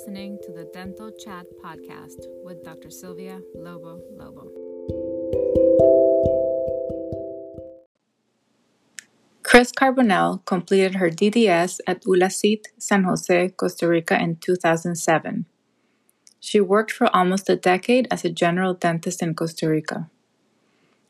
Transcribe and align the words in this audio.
listening 0.00 0.38
to 0.42 0.50
the 0.50 0.64
Dental 0.72 1.10
Chat 1.22 1.44
podcast 1.62 2.24
with 2.42 2.64
Dr. 2.64 2.88
Sylvia 2.88 3.38
Lobo 3.54 4.00
Lobo. 4.16 4.48
Chris 9.42 9.72
Carbonell 9.72 10.42
completed 10.46 10.94
her 10.94 11.10
DDS 11.10 11.80
at 11.86 12.02
ULACIT 12.04 12.68
San 12.78 13.04
Jose, 13.04 13.50
Costa 13.50 13.86
Rica 13.86 14.18
in 14.18 14.36
2007. 14.36 15.44
She 16.38 16.62
worked 16.62 16.92
for 16.92 17.14
almost 17.14 17.50
a 17.50 17.56
decade 17.56 18.08
as 18.10 18.24
a 18.24 18.30
general 18.30 18.72
dentist 18.72 19.20
in 19.20 19.34
Costa 19.34 19.68
Rica. 19.68 20.08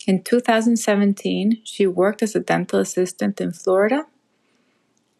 In 0.04 0.24
2017, 0.24 1.60
she 1.62 1.86
worked 1.86 2.24
as 2.24 2.34
a 2.34 2.40
dental 2.40 2.80
assistant 2.80 3.40
in 3.40 3.52
Florida 3.52 4.06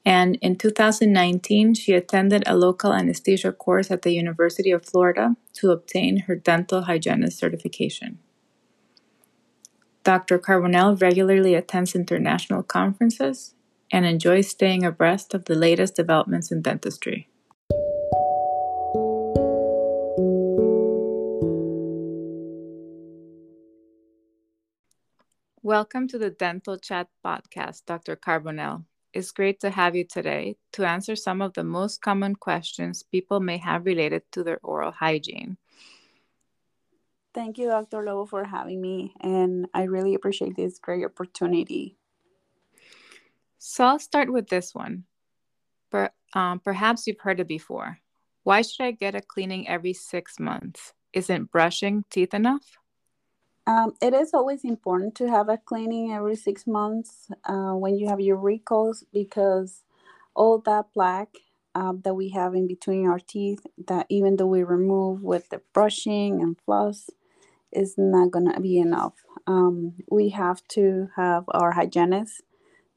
and 0.04 0.36
in 0.40 0.56
2019 0.56 1.74
she 1.74 1.92
attended 1.92 2.42
a 2.46 2.56
local 2.56 2.92
anesthesia 2.92 3.52
course 3.52 3.90
at 3.90 4.02
the 4.02 4.12
University 4.12 4.70
of 4.70 4.84
Florida 4.84 5.36
to 5.54 5.70
obtain 5.70 6.20
her 6.20 6.34
dental 6.34 6.82
hygienist 6.82 7.38
certification. 7.38 8.18
Dr. 10.02 10.38
Carbonell 10.38 11.00
regularly 11.00 11.54
attends 11.54 11.94
international 11.94 12.62
conferences 12.62 13.54
and 13.92 14.06
enjoys 14.06 14.48
staying 14.48 14.84
abreast 14.84 15.34
of 15.34 15.44
the 15.44 15.54
latest 15.54 15.94
developments 15.94 16.50
in 16.50 16.62
dentistry. 16.62 17.28
Welcome 25.62 26.08
to 26.08 26.18
the 26.18 26.30
Dental 26.30 26.78
Chat 26.78 27.08
podcast, 27.22 27.84
Dr. 27.84 28.16
Carbonell. 28.16 28.86
It's 29.12 29.32
great 29.32 29.58
to 29.60 29.70
have 29.70 29.96
you 29.96 30.04
today 30.04 30.56
to 30.72 30.86
answer 30.86 31.16
some 31.16 31.42
of 31.42 31.54
the 31.54 31.64
most 31.64 32.00
common 32.00 32.36
questions 32.36 33.02
people 33.02 33.40
may 33.40 33.58
have 33.58 33.84
related 33.84 34.22
to 34.32 34.44
their 34.44 34.60
oral 34.62 34.92
hygiene. 34.92 35.56
Thank 37.34 37.58
you, 37.58 37.68
Dr. 37.68 38.04
Lobo, 38.04 38.26
for 38.26 38.44
having 38.44 38.80
me, 38.80 39.14
and 39.20 39.66
I 39.74 39.84
really 39.84 40.14
appreciate 40.14 40.56
this 40.56 40.78
great 40.78 41.04
opportunity. 41.04 41.96
So 43.58 43.84
I'll 43.84 43.98
start 43.98 44.32
with 44.32 44.48
this 44.48 44.74
one. 44.74 45.04
Per, 45.90 46.10
um, 46.34 46.60
perhaps 46.60 47.06
you've 47.06 47.20
heard 47.20 47.40
it 47.40 47.48
before. 47.48 47.98
Why 48.42 48.62
should 48.62 48.84
I 48.84 48.92
get 48.92 49.14
a 49.14 49.20
cleaning 49.20 49.68
every 49.68 49.92
six 49.92 50.40
months? 50.40 50.92
Isn't 51.12 51.50
brushing 51.50 52.04
teeth 52.10 52.32
enough? 52.32 52.78
Um, 53.70 53.94
it 54.02 54.14
is 54.14 54.34
always 54.34 54.64
important 54.64 55.14
to 55.16 55.30
have 55.30 55.48
a 55.50 55.58
cleaning 55.58 56.12
every 56.12 56.36
six 56.36 56.66
months 56.66 57.28
uh, 57.44 57.74
when 57.82 57.96
you 57.98 58.08
have 58.08 58.20
your 58.20 58.38
recalls 58.38 59.04
because 59.14 59.84
all 60.34 60.58
that 60.60 60.92
plaque 60.94 61.36
uh, 61.74 61.94
that 62.04 62.14
we 62.14 62.30
have 62.30 62.54
in 62.54 62.66
between 62.68 63.06
our 63.08 63.20
teeth, 63.20 63.66
that 63.88 64.06
even 64.10 64.36
though 64.36 64.46
we 64.58 64.64
remove 64.64 65.22
with 65.22 65.50
the 65.50 65.62
brushing 65.74 66.42
and 66.42 66.58
floss, 66.66 67.10
is 67.72 67.96
not 67.98 68.30
going 68.32 68.52
to 68.52 68.60
be 68.60 68.78
enough. 68.78 69.14
Um, 69.46 69.94
we 70.10 70.30
have 70.30 70.62
to 70.70 71.08
have 71.16 71.44
our 71.48 71.72
hygienist 71.72 72.42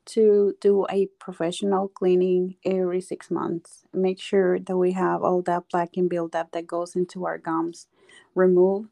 to 0.05 0.55
do 0.61 0.85
a 0.89 1.07
professional 1.19 1.87
cleaning 1.89 2.55
every 2.65 3.01
six 3.01 3.31
months. 3.31 3.83
Make 3.93 4.19
sure 4.21 4.59
that 4.59 4.77
we 4.77 4.93
have 4.93 5.23
all 5.23 5.41
that 5.43 5.69
plaque 5.69 5.97
and 5.97 6.09
buildup 6.09 6.51
that 6.53 6.67
goes 6.67 6.95
into 6.95 7.25
our 7.25 7.37
gums 7.37 7.87
removed 8.35 8.89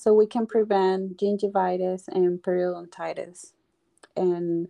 so 0.00 0.14
we 0.14 0.24
can 0.24 0.46
prevent 0.46 1.18
gingivitis 1.18 2.08
and 2.08 2.42
periodontitis 2.42 3.52
and 4.16 4.68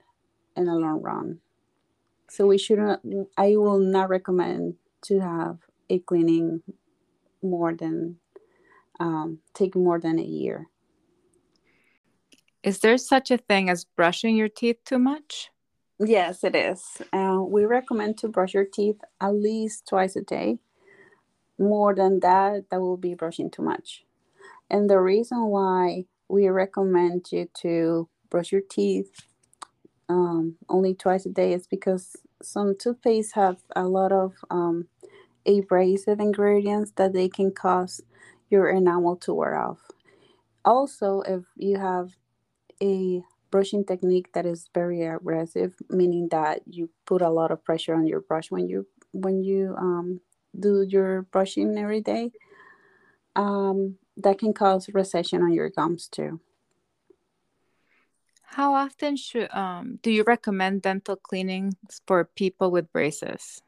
in 0.56 0.64
the 0.64 0.74
long 0.74 1.00
run. 1.02 1.38
So 2.28 2.48
we 2.48 2.58
shouldn't. 2.58 3.28
I 3.38 3.54
will 3.54 3.78
not 3.78 4.08
recommend 4.08 4.74
to 5.02 5.20
have 5.20 5.58
a 5.88 6.00
cleaning 6.00 6.64
more 7.44 7.72
than 7.72 8.16
um, 8.98 9.38
take 9.54 9.76
more 9.76 10.00
than 10.00 10.19
a 10.19 10.24
year. 10.24 10.66
Is 12.64 12.80
there 12.80 12.98
such 12.98 13.30
a 13.30 13.38
thing 13.38 13.70
as 13.70 13.84
brushing 13.84 14.34
your 14.34 14.48
teeth 14.48 14.78
too 14.84 14.98
much? 14.98 15.50
Yes, 16.00 16.42
it 16.42 16.56
is. 16.56 16.82
Uh, 17.12 17.38
we 17.46 17.66
recommend 17.66 18.19
to 18.19 18.28
brush 18.28 18.52
your 18.52 18.66
teeth 18.66 19.00
at 19.20 19.32
least 19.32 19.86
twice 19.86 20.16
a 20.16 20.22
day. 20.22 20.58
More 21.56 21.94
than 21.94 22.19
that, 22.19 22.64
that 22.70 22.80
will 22.80 22.96
be 22.96 23.14
brushing 23.14 23.48
too 23.48 23.62
much. 23.62 24.04
And 24.70 24.88
the 24.88 25.00
reason 25.00 25.47
why 25.47 26.04
we 26.28 26.48
recommend 26.48 27.26
you 27.32 27.48
to 27.62 28.08
brush 28.31 28.53
your 28.53 28.62
teeth 28.70 29.10
um, 30.08 30.56
only 30.69 30.94
twice 30.94 31.26
a 31.26 31.31
day 31.31 31.53
is 31.53 31.66
because 31.66 32.16
some 32.42 32.76
toothpaste 32.78 33.34
have 33.34 33.58
a 33.76 33.84
lot 33.84 34.12
of 34.12 34.34
um, 34.50 34.86
abrasive 35.47 36.20
ingredients 36.20 36.92
that 36.97 37.12
they 37.12 37.28
can 37.28 37.53
cause 37.53 38.00
your 38.50 38.70
enamel 38.70 39.16
to 39.16 39.34
wear 39.34 39.56
off. 39.56 39.78
Also, 40.64 41.22
if 41.22 41.44
you 41.56 41.78
have 41.78 42.10
a 42.82 43.22
brushing 43.50 43.84
technique 43.84 44.32
that 44.34 44.47
is 44.47 44.69
very 44.75 45.02
aggressive, 45.04 45.75
meaning 45.91 46.28
that 46.31 46.62
you 46.66 46.91
put 47.06 47.22
a 47.22 47.31
lot 47.31 47.50
of 47.50 47.64
pressure 47.64 47.94
on 47.94 48.06
your 48.06 48.20
brush 48.20 48.50
when 48.50 48.69
you 48.69 48.87
when 49.12 49.42
you 49.42 49.75
um, 49.78 50.20
do 50.58 50.87
your 50.88 51.22
brushing 51.32 51.76
every 51.78 52.00
day, 52.00 52.31
um, 53.36 53.96
that 54.16 54.38
can 54.38 54.52
cause 54.52 54.88
recession 54.92 55.42
on 55.42 55.52
your 55.52 55.70
gums 55.70 56.08
too. 56.08 56.41
How 58.42 58.74
often 58.74 59.16
should 59.16 59.48
um, 59.54 60.00
do 60.02 60.10
you 60.10 60.24
recommend 60.26 60.82
dental 60.82 61.16
cleanings 61.16 61.76
for 62.06 62.24
people 62.24 62.70
with 62.70 62.92
braces? 62.92 63.62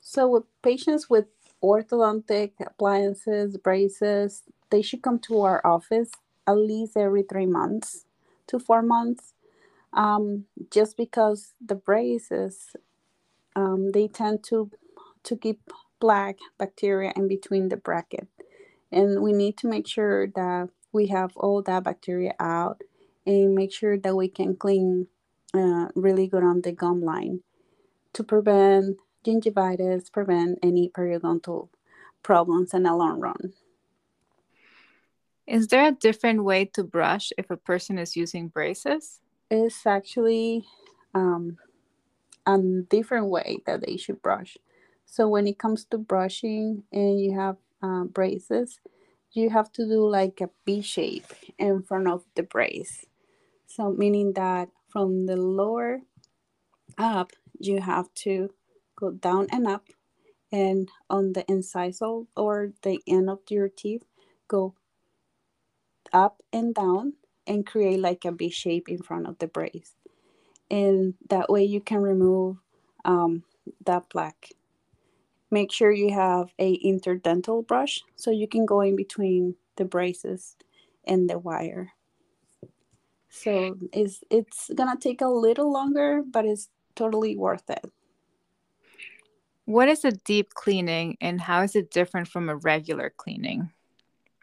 So, 0.00 0.28
with 0.28 0.44
patients 0.62 1.10
with 1.10 1.26
orthodontic 1.62 2.52
appliances, 2.64 3.56
braces, 3.58 4.44
they 4.70 4.80
should 4.80 5.02
come 5.02 5.18
to 5.20 5.42
our 5.42 5.64
office 5.66 6.10
at 6.46 6.56
least 6.56 6.96
every 6.96 7.22
three 7.22 7.46
months 7.46 8.06
to 8.46 8.58
four 8.58 8.82
months. 8.82 9.34
Um, 9.92 10.44
just 10.70 10.96
because 10.96 11.54
the 11.64 11.74
braces, 11.74 12.76
um, 13.54 13.92
they 13.92 14.08
tend 14.08 14.42
to 14.44 14.70
to 15.24 15.36
keep 15.36 15.60
plaque 16.00 16.38
bacteria 16.58 17.12
in 17.16 17.26
between 17.28 17.68
the 17.68 17.76
bracket 17.76 18.28
and 18.92 19.22
we 19.22 19.32
need 19.32 19.56
to 19.58 19.66
make 19.66 19.86
sure 19.86 20.28
that 20.28 20.68
we 20.92 21.06
have 21.08 21.36
all 21.36 21.62
that 21.62 21.84
bacteria 21.84 22.34
out 22.40 22.80
and 23.26 23.54
make 23.54 23.72
sure 23.72 23.98
that 23.98 24.16
we 24.16 24.28
can 24.28 24.56
clean 24.56 25.06
uh, 25.54 25.88
really 25.94 26.26
good 26.26 26.42
on 26.42 26.60
the 26.62 26.72
gum 26.72 27.02
line 27.02 27.40
to 28.12 28.22
prevent 28.22 28.96
gingivitis, 29.24 30.12
prevent 30.12 30.58
any 30.62 30.88
periodontal 30.88 31.68
problems 32.22 32.72
in 32.72 32.84
the 32.84 32.94
long 32.94 33.20
run. 33.20 33.52
Is 35.46 35.68
there 35.68 35.86
a 35.86 35.92
different 35.92 36.42
way 36.44 36.64
to 36.74 36.82
brush 36.82 37.32
if 37.38 37.50
a 37.50 37.56
person 37.56 37.98
is 37.98 38.16
using 38.16 38.48
braces? 38.48 39.20
It's 39.50 39.86
actually 39.86 40.66
um, 41.14 41.56
a 42.46 42.58
different 42.58 43.26
way 43.26 43.58
that 43.66 43.84
they 43.86 43.96
should 43.96 44.22
brush. 44.22 44.56
So 45.04 45.28
when 45.28 45.46
it 45.46 45.58
comes 45.58 45.84
to 45.86 45.98
brushing 45.98 46.82
and 46.92 47.20
you 47.20 47.38
have 47.38 47.56
uh, 47.82 48.04
braces, 48.04 48.80
you 49.32 49.50
have 49.50 49.72
to 49.72 49.86
do 49.86 50.08
like 50.08 50.40
a 50.40 50.50
B 50.64 50.82
shape 50.82 51.26
in 51.58 51.82
front 51.82 52.08
of 52.08 52.24
the 52.36 52.42
brace. 52.44 53.04
So 53.66 53.92
meaning 53.92 54.34
that 54.34 54.70
from 54.90 55.26
the 55.26 55.36
lower 55.36 56.00
up, 56.98 57.32
you 57.60 57.80
have 57.80 58.12
to 58.26 58.50
go 58.96 59.12
down 59.12 59.48
and 59.52 59.66
up, 59.66 59.86
and 60.52 60.88
on 61.10 61.34
the 61.34 61.44
incisal 61.44 62.26
or 62.36 62.72
the 62.82 63.00
end 63.08 63.30
of 63.30 63.40
your 63.50 63.68
teeth, 63.68 64.04
go 64.48 64.74
up 66.12 66.42
and 66.52 66.74
down 66.74 67.14
and 67.46 67.66
create 67.66 68.00
like 68.00 68.24
a 68.24 68.32
B 68.32 68.50
shape 68.50 68.88
in 68.88 68.98
front 69.02 69.26
of 69.28 69.38
the 69.38 69.48
brace. 69.48 69.94
And 70.70 71.14
that 71.30 71.50
way 71.50 71.64
you 71.64 71.80
can 71.80 71.98
remove 72.02 72.58
um, 73.04 73.44
that 73.86 74.10
plaque 74.10 74.50
make 75.56 75.72
sure 75.72 75.90
you 75.90 76.12
have 76.12 76.52
a 76.58 76.70
interdental 76.92 77.66
brush 77.66 77.94
so 78.14 78.30
you 78.30 78.46
can 78.54 78.66
go 78.66 78.82
in 78.82 78.94
between 78.94 79.54
the 79.76 79.86
braces 79.86 80.56
and 81.04 81.30
the 81.30 81.38
wire. 81.38 81.92
So 83.30 83.78
it's 83.92 84.16
it's 84.30 84.70
gonna 84.78 85.00
take 85.00 85.22
a 85.22 85.36
little 85.46 85.72
longer 85.72 86.22
but 86.34 86.44
it's 86.44 86.68
totally 86.94 87.36
worth 87.36 87.68
it. 87.70 87.84
What 89.64 89.88
is 89.88 90.04
a 90.04 90.12
deep 90.32 90.48
cleaning 90.62 91.16
and 91.20 91.40
how 91.40 91.62
is 91.62 91.74
it 91.74 91.90
different 91.90 92.28
from 92.28 92.48
a 92.48 92.56
regular 92.72 93.08
cleaning? 93.22 93.70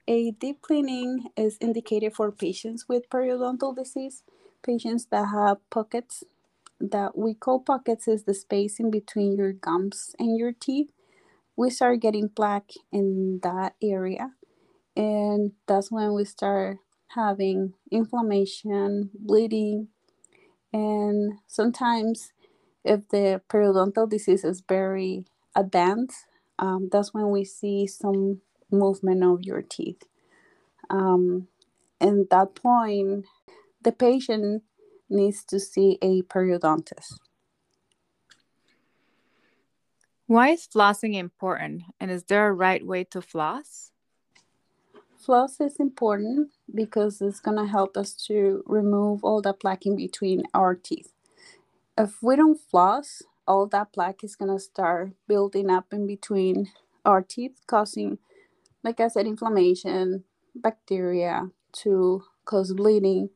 A 0.08 0.32
deep 0.32 0.62
cleaning 0.62 1.30
is 1.38 1.58
indicated 1.62 2.12
for 2.14 2.32
patients 2.32 2.90
with 2.90 3.10
periodontal 3.10 3.76
disease 3.76 4.24
patients 4.64 5.06
that 5.12 5.28
have 5.28 5.58
pockets 5.70 6.24
that 6.92 7.18
we 7.18 7.34
call 7.34 7.60
pockets 7.60 8.08
is 8.08 8.24
the 8.24 8.34
space 8.34 8.80
in 8.80 8.92
between 8.92 9.36
your 9.38 9.54
gums 9.54 10.16
and 10.20 10.38
your 10.38 10.52
teeth. 10.52 10.92
We 11.56 11.70
start 11.70 12.02
getting 12.02 12.30
plaque 12.30 12.72
in 12.92 13.40
that 13.44 13.76
area, 13.82 14.32
and 14.96 15.54
that's 15.68 15.92
when 15.92 16.14
we 16.14 16.26
start 16.26 16.78
having 17.10 17.74
inflammation, 17.92 19.12
bleeding, 19.16 19.90
and 20.74 21.34
sometimes 21.48 22.32
if 22.84 23.08
the 23.10 23.42
periodontal 23.50 24.10
disease 24.10 24.44
is 24.44 24.64
very 24.68 25.26
advanced, 25.56 26.26
um, 26.60 26.90
that's 26.92 27.14
when 27.14 27.30
we 27.32 27.46
see 27.46 27.88
some 27.88 28.42
movement 28.72 29.24
of 29.24 29.44
your 29.44 29.62
teeth. 29.62 30.04
Um, 30.90 31.48
and 32.02 32.28
that 32.32 32.56
point, 32.56 33.26
the 33.84 33.92
patient 33.94 34.64
needs 35.10 35.46
to 35.46 35.60
see 35.60 35.98
a 36.02 36.24
periodontist. 36.24 37.16
Why 40.34 40.50
is 40.50 40.68
flossing 40.68 41.14
important 41.14 41.84
and 42.00 42.10
is 42.10 42.24
there 42.24 42.48
a 42.48 42.54
right 42.54 42.84
way 42.84 43.04
to 43.12 43.22
floss? 43.22 43.92
Floss 45.16 45.62
is 45.62 45.76
important 45.80 46.50
because 46.74 47.22
it's 47.22 47.40
going 47.40 47.58
to 47.58 47.68
help 47.68 47.96
us 47.96 48.14
to 48.26 48.64
remove 48.66 49.24
all 49.24 49.44
the 49.44 49.54
plaque 49.54 49.86
in 49.86 49.96
between 49.96 50.42
our 50.52 50.74
teeth. 50.74 51.14
If 51.96 52.24
we 52.24 52.36
don't 52.36 52.60
floss, 52.60 53.22
all 53.48 53.68
that 53.68 53.94
plaque 53.94 54.24
is 54.24 54.36
going 54.36 54.50
to 54.52 54.60
start 54.60 55.12
building 55.28 55.70
up 55.70 55.94
in 55.94 56.08
between 56.08 56.72
our 57.06 57.22
teeth, 57.22 57.60
causing, 57.68 58.18
like 58.84 59.00
I 59.00 59.10
said, 59.10 59.28
inflammation, 59.28 60.24
bacteria 60.56 61.52
to 61.84 62.24
cause 62.46 62.74
bleeding. 62.74 63.30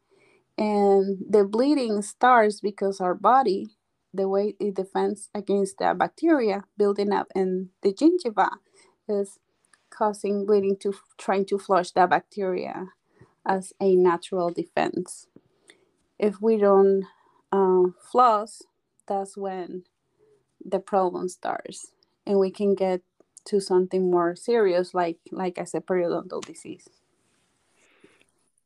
And 0.57 1.19
the 1.29 1.43
bleeding 1.43 2.01
starts 2.01 2.59
because 2.59 2.99
our 2.99 3.13
body, 3.13 3.76
the 4.17 4.27
way 4.27 4.55
it 4.59 4.75
defends 4.75 5.29
against 5.33 5.77
the 5.77 5.93
bacteria 5.97 6.63
building 6.77 7.13
up 7.13 7.27
in 7.35 7.69
the 7.81 7.93
gingiva, 7.93 8.49
is 9.07 9.39
causing 9.89 10.45
bleeding 10.45 10.77
to 10.81 10.93
trying 11.17 11.45
to 11.45 11.57
flush 11.57 11.91
that 11.91 12.09
bacteria 12.09 12.87
as 13.45 13.73
a 13.79 13.95
natural 13.95 14.49
defense. 14.49 15.27
If 16.19 16.41
we 16.41 16.57
don't 16.57 17.05
uh, 17.51 17.91
floss, 18.11 18.63
that's 19.07 19.37
when 19.37 19.83
the 20.63 20.79
problem 20.79 21.29
starts, 21.29 21.91
and 22.25 22.39
we 22.39 22.51
can 22.51 22.75
get 22.75 23.01
to 23.45 23.61
something 23.61 24.11
more 24.11 24.35
serious, 24.35 24.93
like 24.93 25.19
like 25.31 25.57
I 25.57 25.63
said, 25.63 25.85
periodontal 25.85 26.43
disease. 26.43 26.89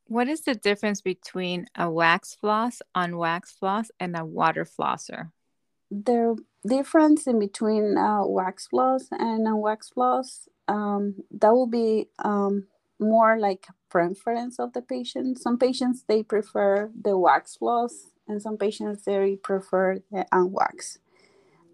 What 0.06 0.28
is 0.28 0.42
the 0.42 0.54
difference 0.54 1.00
between 1.00 1.68
a 1.74 1.88
wax 1.90 2.34
floss, 2.34 2.82
unwax 2.94 3.56
floss, 3.58 3.90
and 4.00 4.16
a 4.16 4.24
water 4.24 4.64
flosser? 4.64 5.30
The 5.92 6.42
difference 6.66 7.26
in 7.26 7.38
between 7.38 7.98
a 7.98 8.26
wax 8.26 8.66
floss 8.68 9.08
and 9.10 9.46
a 9.46 9.54
wax 9.54 9.90
floss 9.90 10.48
um, 10.66 11.16
that 11.30 11.52
will 11.52 11.66
be 11.66 12.08
um, 12.18 12.66
more 12.98 13.38
like 13.38 13.66
preference 13.90 14.58
of 14.58 14.72
the 14.72 14.80
patient. 14.80 15.38
Some 15.38 15.58
patients 15.58 16.04
they 16.08 16.22
prefer 16.22 16.90
the 16.98 17.18
wax 17.18 17.56
floss, 17.56 18.06
and 18.26 18.40
some 18.40 18.56
patients 18.56 19.04
they 19.04 19.36
prefer 19.36 19.98
the 20.10 20.24
unwax. 20.32 20.98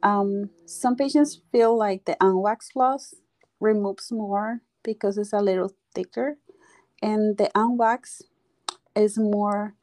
Um, 0.03 0.51
some 0.67 0.97
patients 0.97 1.41
feel 1.53 1.79
like 1.79 2.05
the 2.05 2.17
unwax 2.21 2.73
floss 2.73 3.15
removes 3.61 4.11
more 4.11 4.63
because 4.83 5.17
it's 5.17 5.33
a 5.33 5.41
little 5.41 5.73
thicker, 5.95 6.39
and 7.01 7.39
the 7.39 7.51
unwax 7.55 8.23
is 8.97 9.17
more 9.17 9.77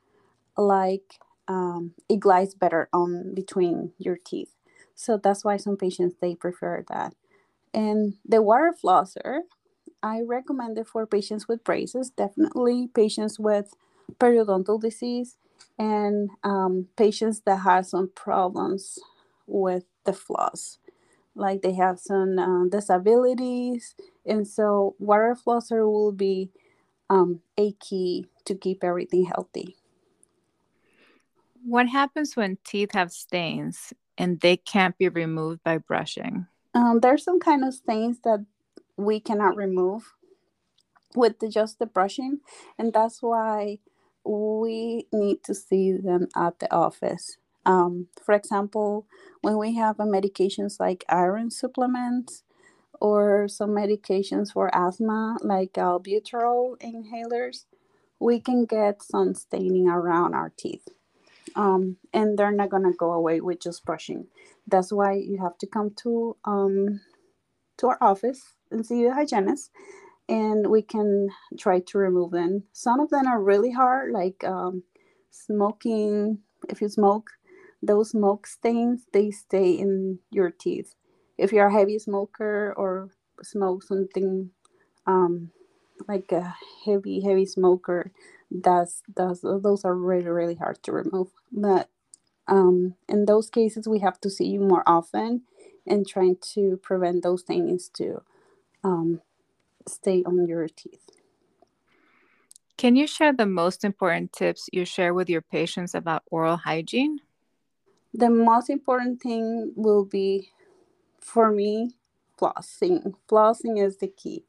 like 0.58 1.20
um, 1.48 1.94
it 2.10 2.20
glides 2.20 2.56
better 2.56 2.90
on 2.94 3.34
between 3.36 3.94
your 3.98 4.18
teeth. 4.24 4.54
So 4.96 5.18
that's 5.18 5.44
why 5.46 5.58
some 5.58 5.78
patients 5.78 6.16
they 6.22 6.36
prefer 6.36 6.84
that. 6.90 7.14
And 7.74 8.16
the 8.26 8.42
water 8.42 8.74
flosser, 8.82 9.42
I 10.04 10.22
recommend 10.22 10.78
it 10.78 10.88
for 10.88 11.06
patients 11.06 11.48
with 11.48 11.64
braces, 11.64 12.10
definitely 12.12 12.90
patients 12.94 13.40
with 13.40 13.74
periodontal 14.20 14.82
disease 14.82 15.38
and 15.80 16.30
um, 16.44 16.88
patients 16.98 17.42
that 17.46 17.58
have 17.58 17.86
some 17.86 18.12
problems 18.16 19.00
with 19.48 19.86
the 20.06 20.14
floss 20.14 20.80
like 21.36 21.62
they 21.62 21.74
have 21.74 22.00
some 22.00 22.38
uh, 22.40 22.66
disabilities 22.70 23.96
and 24.26 24.48
so 24.48 24.96
water 25.00 25.36
flosser 25.36 25.86
will 25.92 26.12
be 26.12 26.50
um, 27.10 27.42
a 27.58 27.74
key 27.74 28.28
to 28.46 28.56
keep 28.56 28.84
everything 28.84 29.26
healthy 29.26 29.76
what 31.66 31.88
happens 31.88 32.36
when 32.36 32.58
teeth 32.64 32.92
have 32.94 33.12
stains 33.12 33.94
and 34.18 34.40
they 34.42 34.56
can't 34.58 34.98
be 34.98 35.10
removed 35.10 35.62
by 35.64 35.78
brushing 35.78 36.46
um, 36.74 37.00
there's 37.00 37.24
some 37.24 37.40
kind 37.40 37.64
of 37.64 37.74
stains 37.74 38.20
that 38.24 38.46
we 38.98 39.20
cannot 39.20 39.56
remove 39.56 40.14
with 41.16 41.40
the, 41.40 41.50
just 41.50 41.80
the 41.80 41.86
brushing 41.86 42.40
and 42.78 42.94
that's 42.94 43.22
why 43.22 43.78
we 44.24 45.08
need 45.12 45.44
to 45.44 45.54
see 45.54 45.92
them 45.94 46.28
at 46.36 46.60
the 46.60 46.74
office 46.74 47.38
um, 47.66 48.08
for 48.24 48.36
example, 48.36 49.08
when 49.42 49.58
we 49.58 49.76
have 49.76 49.98
medications 49.98 50.80
like 50.80 51.04
iron 51.10 51.50
supplements 51.50 52.44
or 53.02 53.48
some 53.48 53.72
medications 53.72 54.54
for 54.54 54.74
asthma 54.74 55.38
like 55.42 55.74
albuterol 55.74 56.80
inhalers, 56.80 57.66
we 58.20 58.40
can 58.40 58.66
get 58.66 59.02
some 59.02 59.34
staining 59.34 59.90
around 59.90 60.36
our 60.36 60.52
teeth. 60.56 60.88
Um, 61.56 61.98
and 62.14 62.38
they're 62.38 62.52
not 62.52 62.70
gonna 62.70 62.94
go 62.94 63.14
away 63.14 63.42
with 63.42 63.62
just 63.62 63.86
brushing. 63.86 64.28
That's 64.68 64.92
why 64.94 65.14
you 65.14 65.40
have 65.42 65.58
to 65.60 65.68
come 65.68 65.92
to 66.04 66.38
um, 66.46 67.02
to 67.78 67.88
our 67.90 67.98
office 68.02 68.56
and 68.72 68.86
see 68.86 69.04
the 69.06 69.14
hygienist, 69.14 69.72
and 70.30 70.68
we 70.70 70.82
can 70.82 71.30
try 71.60 71.80
to 71.82 71.98
remove 72.00 72.32
them. 72.32 72.64
Some 72.74 73.00
of 73.00 73.10
them 73.10 73.28
are 73.28 73.42
really 73.42 73.72
hard, 73.72 74.12
like 74.14 74.44
um, 74.46 74.84
smoking. 75.32 76.40
If 76.70 76.82
you 76.82 76.90
smoke, 76.90 77.32
those 77.84 78.12
smoke 78.12 78.48
stains 78.48 79.06
they 79.14 79.32
stay 79.32 79.72
in 79.72 80.20
your 80.32 80.52
teeth 80.52 80.96
if 81.38 81.54
you're 81.54 81.68
a 81.68 81.74
heavy 81.74 82.00
smoker 82.00 82.74
or 82.78 83.10
smoke 83.44 83.84
something 83.84 84.50
um, 85.08 85.52
like 86.08 86.32
a 86.32 86.56
heavy 86.86 87.22
heavy 87.22 87.46
smoker 87.46 88.12
that's 88.52 89.02
that's 89.16 89.42
those 89.42 89.84
are 89.86 89.96
really 89.96 90.28
really 90.28 90.56
hard 90.56 90.82
to 90.84 90.92
remove. 90.92 91.30
But 91.52 91.90
um, 92.48 92.96
in 93.10 93.26
those 93.26 93.50
cases 93.50 93.88
we 93.88 94.00
have 94.00 94.20
to 94.22 94.30
see 94.30 94.46
you 94.46 94.60
more 94.60 94.84
often 94.86 95.42
and 95.88 96.08
trying 96.08 96.38
to 96.54 96.78
prevent 96.84 97.24
those 97.24 97.42
stains 97.42 97.90
to 97.96 98.22
um, 98.84 99.22
stay 99.88 100.24
on 100.26 100.48
your 100.48 100.68
teeth. 100.68 101.10
Can 102.78 102.96
you 102.96 103.08
share 103.08 103.34
the 103.34 103.46
most 103.46 103.84
important 103.84 104.34
tips 104.34 104.70
you 104.72 104.86
share 104.86 105.14
with 105.14 105.30
your 105.30 105.42
patients 105.42 105.96
about 105.96 106.24
oral 106.30 106.58
hygiene? 106.58 107.20
The 108.14 108.30
most 108.30 108.70
important 108.70 109.22
thing 109.22 109.74
will 109.76 110.06
be 110.06 110.50
for 111.20 111.52
me 111.52 111.96
flossing. 112.40 113.16
Flossing 113.30 113.84
is 113.84 113.98
the 113.98 114.08
key 114.08 114.46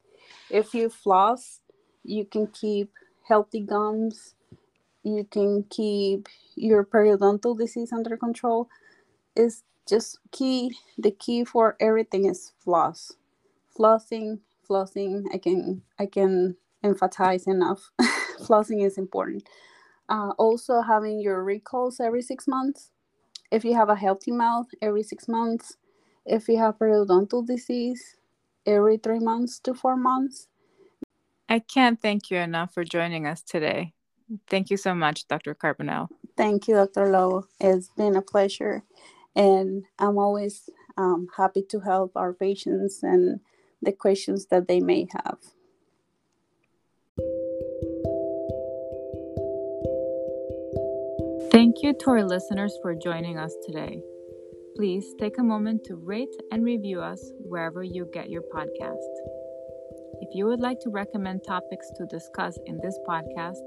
if 0.49 0.73
you 0.73 0.89
floss 0.89 1.61
you 2.07 2.25
can 2.25 2.47
keep 2.47 2.91
healthy 3.27 3.61
gums. 3.61 4.33
You 5.03 5.25
can 5.29 5.63
keep 5.69 6.27
your 6.55 6.85
periodontal 6.85 7.57
disease 7.57 7.91
under 7.93 8.17
control. 8.17 8.69
Is 9.35 9.63
just 9.87 10.19
key 10.31 10.75
the 10.97 11.11
key 11.11 11.45
for 11.45 11.75
everything 11.79 12.25
is 12.25 12.53
floss. 12.59 13.13
Flossing 13.77 14.39
flossing 14.69 15.23
i 15.33 15.37
can 15.37 15.81
i 15.99 16.05
can 16.05 16.57
emphasize 16.83 17.47
enough. 17.47 17.91
Flossing 18.41 18.85
is 18.85 18.97
important. 18.97 19.47
Uh, 20.09 20.31
also 20.37 20.81
having 20.81 21.19
your 21.21 21.43
recalls 21.43 21.99
every 21.99 22.21
six 22.21 22.47
months. 22.47 22.91
If 23.51 23.65
you 23.65 23.75
have 23.75 23.89
a 23.89 23.95
healthy 23.95 24.31
mouth 24.31 24.67
every 24.81 25.03
six 25.03 25.27
months, 25.29 25.77
if 26.25 26.49
you 26.49 26.57
have 26.59 26.79
periodontal 26.79 27.47
disease 27.47 28.16
every 28.67 28.97
three 28.97 29.19
months 29.19 29.59
to 29.59 29.73
four 29.73 29.95
months. 29.95 30.47
I 31.49 31.59
can't 31.59 31.99
thank 32.01 32.29
you 32.29 32.37
enough 32.37 32.73
for 32.73 32.83
joining 32.83 33.25
us 33.25 33.41
today. 33.41 33.93
Thank 34.49 34.69
you 34.69 34.77
so 34.77 34.93
much, 34.93 35.27
Dr. 35.27 35.55
Carbonell. 35.55 36.09
Thank 36.35 36.67
you, 36.67 36.75
Dr. 36.75 37.09
Lowe. 37.09 37.45
It's 37.59 37.89
been 37.95 38.17
a 38.17 38.21
pleasure. 38.21 38.83
And 39.35 39.85
I'm 39.97 40.17
always 40.17 40.69
um, 40.97 41.27
happy 41.37 41.63
to 41.69 41.79
help 41.79 42.11
our 42.15 42.33
patients 42.33 43.01
and 43.01 43.39
the 43.81 43.93
questions 43.93 44.47
that 44.47 44.67
they 44.67 44.81
may 44.81 45.07
have. 45.13 45.37
Thank 51.51 51.81
you 51.81 51.93
to 52.01 52.09
our 52.09 52.23
listeners 52.23 52.77
for 52.81 52.93
joining 52.93 53.37
us 53.37 53.55
today. 53.65 54.01
Please 54.77 55.13
take 55.19 55.37
a 55.39 55.43
moment 55.43 55.83
to 55.85 55.95
rate 55.95 56.35
and 56.51 56.63
review 56.63 57.01
us 57.01 57.31
wherever 57.39 57.81
you 57.81 58.07
get 58.13 58.29
your 58.29 58.43
podcast. 58.53 59.01
If 60.21 60.35
you 60.35 60.45
would 60.45 60.59
like 60.59 60.79
to 60.81 60.91
recommend 60.91 61.43
topics 61.43 61.89
to 61.97 62.05
discuss 62.05 62.59
in 62.67 62.79
this 62.83 62.95
podcast, 63.09 63.57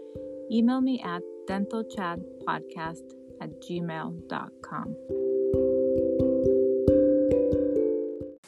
email 0.51 0.82
me 0.82 1.00
at 1.05 1.22
dentalchatpodcast 1.48 3.03
at 3.39 3.51
gmail.com. 3.62 4.96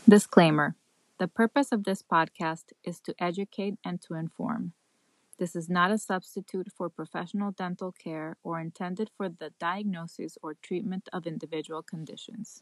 Disclaimer 0.10 0.75
The 1.20 1.28
purpose 1.28 1.74
of 1.74 1.84
this 1.84 2.02
podcast 2.02 2.72
is 2.84 3.02
to 3.02 3.14
educate 3.20 3.78
and 3.84 4.02
to 4.04 4.14
inform. 4.14 4.74
This 5.40 5.56
is 5.56 5.70
not 5.70 5.92
a 5.92 5.98
substitute 5.98 6.72
for 6.72 6.90
professional 6.90 7.52
dental 7.52 7.92
care 7.92 8.38
or 8.44 8.60
intended 8.60 9.12
for 9.18 9.30
the 9.30 9.52
diagnosis 9.60 10.38
or 10.44 10.54
treatment 10.56 11.10
of 11.14 11.28
individual 11.28 11.84
conditions. 11.84 12.56